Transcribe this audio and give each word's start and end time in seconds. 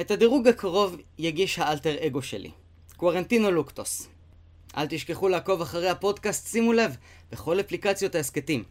את 0.00 0.10
הדירוג 0.10 0.48
הקרוב 0.48 0.96
יגיש 1.18 1.58
האלטר 1.58 2.06
אגו 2.06 2.22
שלי, 2.22 2.50
קוורנטינו 2.96 3.50
לוקטוס. 3.50 4.08
אל 4.76 4.86
תשכחו 4.90 5.28
לעקוב 5.28 5.60
אחרי 5.60 5.88
הפודקאסט, 5.88 6.46
שימו 6.46 6.72
לב, 6.72 6.96
בכל 7.32 7.60
אפליקציות 7.60 8.14
ההסכתים. 8.14 8.64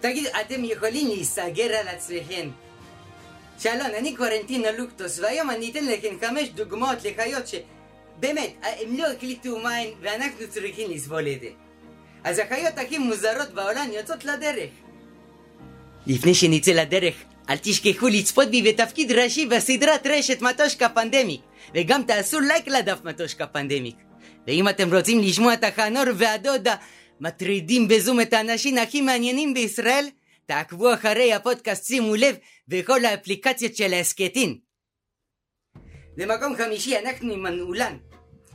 תגידו, 0.00 0.28
אתם 0.40 0.64
יכולים 0.64 1.06
להיסגר 1.08 1.76
על 1.76 1.88
עצמכם. 1.88 2.50
שלום, 3.58 3.86
אני 3.98 4.16
קוורנטינו 4.16 4.64
לוקטוס, 4.78 5.18
והיום 5.18 5.50
אני 5.50 5.70
אתן 5.70 5.86
לכם 5.86 6.16
חמש 6.20 6.48
דוגמאות 6.48 6.98
לחיות 7.04 7.44
שבאמת, 7.46 8.50
הם 8.62 8.96
לא 8.96 9.06
הקליטו 9.06 9.58
מים 9.58 9.94
ואנחנו 10.00 10.48
צריכים 10.48 10.90
לסבול 10.90 11.28
את 11.28 11.40
זה. 11.40 11.48
אז 12.24 12.38
החיות 12.38 12.78
הכי 12.78 12.98
מוזרות 12.98 13.48
בעולם 13.54 13.88
יוצאות 13.92 14.24
לדרך. 14.24 14.70
לפני 16.06 16.34
שנצא 16.34 16.72
לדרך, 16.72 17.14
אל 17.48 17.56
תשכחו 17.56 18.08
לצפות 18.08 18.48
בי 18.48 18.62
בתפקיד 18.62 19.12
ראשי 19.12 19.46
בסדרת 19.46 20.06
רשת 20.06 20.42
מטושקה 20.42 20.88
פנדמיק, 20.88 21.40
וגם 21.74 22.02
תעשו 22.02 22.40
לייק 22.40 22.68
לדף 22.68 22.98
מטושקה 23.04 23.46
פנדמיק. 23.46 23.96
ואם 24.46 24.68
אתם 24.68 24.94
רוצים 24.94 25.20
לשמוע 25.20 25.54
את 25.54 25.64
החנור 25.64 26.04
והדודה 26.16 26.76
מטרידים 27.20 27.88
בזום 27.88 28.20
את 28.20 28.32
האנשים 28.32 28.78
הכי 28.78 29.00
מעניינים 29.00 29.54
בישראל, 29.54 30.06
תעקבו 30.46 30.94
אחרי 30.94 31.34
הפודקאסט, 31.34 31.84
שימו 31.84 32.16
לב, 32.16 32.36
בכל 32.68 33.04
האפליקציות 33.04 33.76
של 33.76 33.92
ההסכתים. 33.92 34.58
במקום 36.16 36.56
חמישי 36.56 36.98
אנחנו 36.98 37.32
עם 37.32 37.42
מנעולן, 37.42 37.96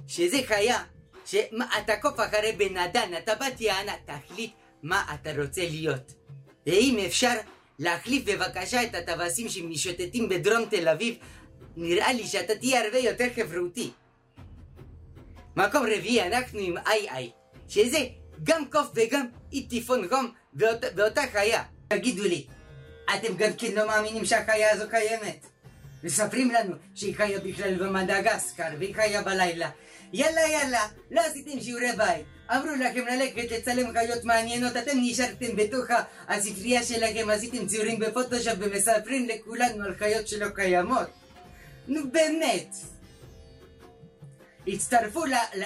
שזה 0.07 0.37
חיה 0.47 0.83
שאתה 1.25 1.95
קוף 2.01 2.19
אחרי 2.19 2.51
בן 2.51 2.77
אדם, 2.77 3.07
אתה 3.17 3.35
בת 3.35 3.61
יענה, 3.61 3.93
תחליט 4.05 4.51
מה 4.83 5.05
אתה 5.13 5.41
רוצה 5.41 5.61
להיות. 5.61 6.22
ואם 6.67 7.03
אפשר, 7.05 7.33
להחליף 7.79 8.23
בבקשה 8.25 8.83
את 8.83 8.95
הטווסים 8.95 9.49
שמשוטטים 9.49 10.29
בדרום 10.29 10.65
תל 10.69 10.87
אביב, 10.87 11.15
נראה 11.77 12.13
לי 12.13 12.27
שאתה 12.27 12.55
תהיה 12.55 12.85
הרבה 12.85 12.97
יותר 12.97 13.25
חברותי. 13.35 13.91
מקום 15.55 15.83
רביעי, 15.83 16.27
אנחנו 16.27 16.59
עם 16.59 16.77
איי 16.77 17.09
איי, 17.09 17.31
שזה 17.69 17.97
גם 18.43 18.65
קוף 18.65 18.87
וגם 18.95 19.25
אי 19.53 19.67
טיפון 19.67 20.07
חום 20.09 20.31
באות, 20.53 20.85
באותה 20.95 21.21
חיה. 21.31 21.63
תגידו 21.87 22.23
לי, 22.23 22.45
אתם 23.15 23.35
גם 23.37 23.53
כן 23.57 23.71
לא 23.71 23.87
מאמינים 23.87 24.25
שהחיה 24.25 24.71
הזו 24.71 24.89
קיימת? 24.89 25.45
מספרים 26.03 26.51
לנו 26.51 26.75
שהיא 26.95 27.15
חיה 27.15 27.39
בכלל 27.39 27.75
במדגסקר 27.75 28.69
והיא 28.79 28.95
חיה 28.95 29.21
בלילה. 29.21 29.69
יאללה 30.13 30.41
יאללה, 30.41 30.87
לא 31.11 31.21
עשיתם 31.21 31.59
שיעורי 31.59 31.91
בית. 31.97 32.25
אמרו 32.55 32.75
לכם 32.75 33.05
ללכת 33.07 33.51
לצלם 33.51 33.91
חיות 33.91 34.23
מעניינות, 34.23 34.77
אתם 34.77 34.91
נשארתם 34.95 35.55
בתוך 35.55 35.85
הספרייה 36.27 36.83
שלכם, 36.83 37.29
עשיתם 37.29 37.67
ציורים 37.67 37.99
בפוטושופ 37.99 38.53
ומספרים 38.59 39.27
לכולנו 39.27 39.85
על 39.85 39.95
חיות 39.95 40.27
שלא 40.27 40.47
קיימות. 40.49 41.07
נו 41.87 42.01
באמת. 42.11 42.75
הצטרפו 44.67 45.23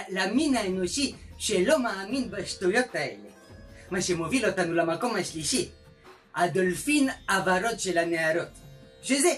למין 0.10 0.56
האנושי 0.56 1.16
שלא 1.38 1.80
מאמין 1.80 2.32
בשטויות 2.32 2.96
האלה. 2.96 3.30
מה 3.92 4.02
שמוביל 4.02 4.46
אותנו 4.46 4.74
למקום 4.74 5.16
השלישי, 5.16 5.70
הדולפין 6.36 7.10
הוורוד 7.30 7.80
של 7.80 7.98
הנערות. 7.98 8.48
שזה 9.02 9.30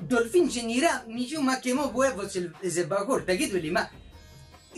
דולפין 0.00 0.50
שנראה 0.50 0.98
משום 1.08 1.46
מה 1.46 1.56
כמו 1.62 1.90
בואבוס 1.90 2.32
של 2.32 2.48
איזה 2.62 2.86
בחור, 2.86 3.20
תגידו 3.20 3.58
לי 3.58 3.70
מה, 3.70 3.84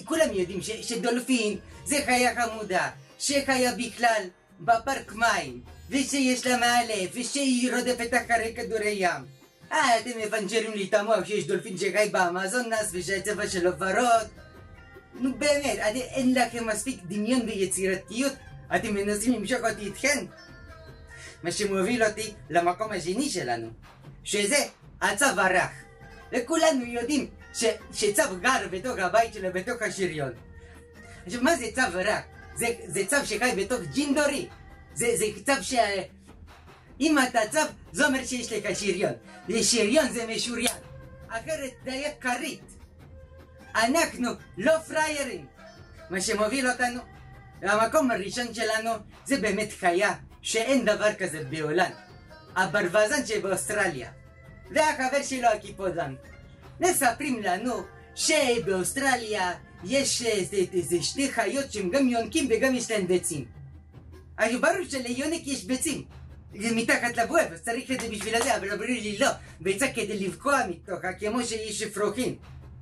כולם 0.04 0.32
יודעים 0.32 0.62
ש, 0.62 0.70
שדולפין 0.70 1.58
זה 1.84 1.96
חיה 2.04 2.42
חמודה, 2.42 2.90
שחיה 3.18 3.72
בכלל 3.74 4.22
בפארק 4.60 5.12
מים, 5.12 5.60
ושיש 5.90 6.46
לה 6.46 6.56
מעלף, 6.56 7.10
ושהיא 7.14 7.72
רודפת 7.72 8.10
אחרי 8.14 8.54
כדורי 8.56 8.94
ים. 8.96 9.36
אה, 9.72 9.98
אתם 10.00 10.10
מפנצ'רים 10.26 10.72
לי 10.72 10.84
את 10.84 10.94
המוח 10.94 11.24
שיש 11.24 11.46
דולפין 11.46 11.78
שחי 11.78 12.08
באמזונס 12.12 12.90
ושהצבע 12.92 13.48
שלו 13.48 13.78
ורוד. 13.78 14.28
נו 15.14 15.34
באמת, 15.38 15.78
אני, 15.78 16.02
אין 16.02 16.34
לכם 16.34 16.66
מספיק 16.66 17.00
דמיון 17.08 17.40
ויצירתיות, 17.40 18.32
אתם 18.76 18.94
מנסים 18.94 19.32
למשוך 19.32 19.58
אותי 19.70 19.84
איתכם? 19.84 20.26
מה 21.42 21.52
שמוביל 21.52 22.04
אותי 22.04 22.34
למקום 22.50 22.92
השני 22.92 23.30
שלנו, 23.30 23.68
שזה 24.24 24.58
הצו 25.00 25.24
הרך. 25.24 25.70
וכולנו 26.32 26.84
יודעים 26.84 27.26
ש, 27.56 27.64
שצו 27.92 28.22
גר 28.40 28.68
בתוך 28.70 28.98
הבית 28.98 29.34
שלו, 29.34 29.48
בתוך 29.52 29.82
השריון. 29.82 30.32
עכשיו, 31.26 31.42
מה 31.42 31.56
זה 31.56 31.66
צו 31.74 31.82
רך? 31.94 32.24
זה, 32.54 32.66
זה 32.86 33.06
צו 33.06 33.16
שחי 33.24 33.52
בתוך 33.56 33.80
ג'ינדורי. 33.92 34.48
זה, 34.94 35.06
זה 35.16 35.24
צו 35.46 35.62
ש... 35.62 35.74
אם 37.00 37.18
אתה 37.18 37.40
צו, 37.50 37.58
זה 37.92 38.06
אומר 38.06 38.24
שיש 38.24 38.52
לך 38.52 38.78
שריון. 38.78 39.12
ושריון 39.48 40.08
זה 40.08 40.26
משוריין. 40.26 40.76
אחרת 41.28 41.70
זה 41.84 41.92
היה 41.92 42.10
כרית. 42.20 42.62
אנחנו 43.74 44.28
לא 44.58 44.78
פריירים. 44.78 45.46
מה 46.10 46.20
שמוביל 46.20 46.70
אותנו 46.70 47.00
והמקום 47.62 48.10
הראשון 48.10 48.54
שלנו 48.54 48.90
זה 49.24 49.36
באמת 49.36 49.68
חיה 49.80 50.14
שאין 50.42 50.84
דבר 50.84 51.14
כזה 51.14 51.44
בעולם. 51.44 51.90
הברווזן 52.56 53.26
שבאוסטרליה. 53.26 54.10
והחבר 54.70 55.22
שלו 55.22 55.48
הקיפודן. 55.48 56.14
מספרים 56.80 57.42
לנו 57.42 57.74
שבאוסטרליה 58.14 59.52
יש 59.84 60.22
איזה 60.22 61.02
שתי 61.02 61.32
חיות 61.32 61.72
שהם 61.72 61.90
גם 61.90 62.08
יונקים 62.08 62.48
וגם 62.50 62.74
יש 62.74 62.90
להם 62.90 63.06
ביצים. 63.06 63.44
אז 64.38 64.52
ברור 64.60 64.84
שליונק 64.88 65.46
יש 65.46 65.64
ביצים. 65.64 66.04
מתחת 66.54 67.16
לבוהב, 67.16 67.52
אז 67.52 67.60
צריך 67.60 67.90
את 67.90 68.00
זה 68.00 68.08
בשביל 68.08 68.42
זה, 68.42 68.56
אבל 68.56 68.72
אמרו 68.72 68.84
לי 68.84 69.18
לא, 69.18 69.28
ביצה 69.60 69.88
כדי 69.88 70.18
לבקוע 70.18 70.60
מתוכה, 70.70 71.12
כמו 71.12 71.44
שיש 71.44 71.82
אפרוחים. 71.82 72.36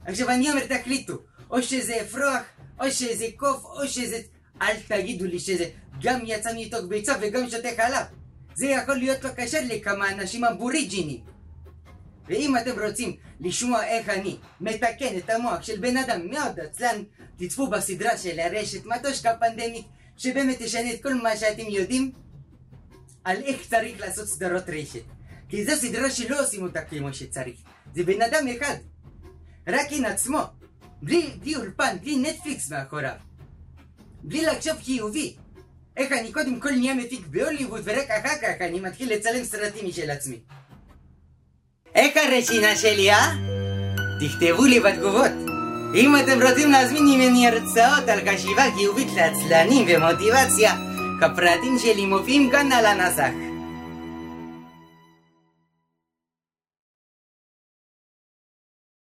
עכשיו 0.07 0.29
אני 0.29 0.51
אומר 0.51 0.67
תחליטו, 0.67 1.19
או 1.51 1.63
שזה 1.63 2.01
אפרוח, 2.01 2.43
או 2.81 2.91
שזה 2.91 3.27
קוף, 3.37 3.65
או 3.65 3.89
שזה... 3.89 4.21
אל 4.63 4.77
תגידו 4.89 5.25
לי 5.25 5.39
שזה 5.39 5.65
גם 6.03 6.21
יצא 6.25 6.51
מתוך 6.57 6.81
ביצה 6.89 7.15
וגם 7.21 7.51
שותה 7.51 7.69
חלב. 7.77 8.07
זה 8.55 8.67
יכול 8.67 8.97
להיות 8.97 9.25
לא 9.25 9.31
קשר 9.37 9.59
לכמה 9.69 10.13
אנשים 10.13 10.45
אבוריג'ינים. 10.45 11.21
ואם 12.29 12.57
אתם 12.57 12.81
רוצים 12.81 13.17
לשמוע 13.41 13.85
איך 13.85 14.09
אני 14.09 14.37
מתקן 14.61 15.19
את 15.19 15.31
המוח 15.31 15.63
של 15.63 15.81
בן 15.81 15.97
אדם 15.97 16.31
מאוד 16.31 16.61
עצלן, 16.61 17.03
תצפו 17.37 17.67
בסדרה 17.67 18.17
של 18.17 18.41
הרשת 18.41 18.87
מטושקה 18.87 19.37
פנדמית, 19.41 19.87
שבאמת 20.17 20.63
תשנה 20.63 20.93
את 20.93 21.03
כל 21.03 21.15
מה 21.15 21.37
שאתם 21.37 21.65
יודעים 21.69 22.13
על 23.25 23.37
איך 23.37 23.67
צריך 23.69 24.01
לעשות 24.01 24.29
סדרות 24.29 24.65
רשת. 24.69 25.03
כי 25.49 25.65
זו 25.65 25.73
סדרה 25.77 26.11
שלא 26.11 26.43
עושים 26.43 26.63
אותה 26.63 26.83
כמו 26.83 27.15
שצריך. 27.15 27.57
זה 27.95 28.03
בן 28.03 28.23
אדם 28.23 28.45
אחד. 28.49 28.75
רק 29.69 29.87
עם 29.91 30.05
עצמו. 30.05 30.41
בלי, 31.03 31.31
בלי 31.41 31.57
אולפן, 31.57 31.97
בלי 32.01 32.17
נטפליקס 32.17 32.71
מאחוריו. 32.71 33.15
בלי 34.23 34.47
לחשוב 34.47 34.77
חיובי. 34.83 35.37
איך 35.97 36.13
אני 36.13 36.33
קודם 36.33 36.61
כל 36.61 36.71
נהיה 36.71 36.95
מפיק 36.95 37.27
בהוליווד 37.27 37.83
ורק 37.85 38.11
אחר 38.11 38.37
כך 38.43 38.61
אני 38.61 38.81
מתחיל 38.81 39.13
לצלם 39.13 39.45
סרטים 39.45 39.89
משל 39.89 40.11
עצמי. 40.11 40.41
איך 41.95 42.17
הרשינה 42.17 42.77
שלי, 42.77 43.11
אה? 43.11 43.33
תכתבו 44.21 44.65
לי 44.65 44.81
בתגובות. 44.81 45.31
אם 45.95 46.17
אתם 46.17 46.43
רוצים 46.43 46.71
להזמין 46.71 47.05
ממני 47.05 47.49
הרצאות 47.49 48.09
על 48.09 48.19
חשיבה 48.29 48.63
חיובית 48.77 49.09
לעצלנים 49.17 49.87
ומוטיבציה, 49.89 50.75
הפרטים 51.23 51.79
שלי 51.79 52.07
מופיעים 52.07 52.51
כאן 52.51 52.73
על 52.73 52.87
הנסח. 52.87 53.54